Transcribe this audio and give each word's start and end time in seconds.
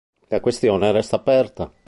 La 0.29 0.39
questione 0.39 0.91
resta 0.91 1.17
aperta. 1.17 1.71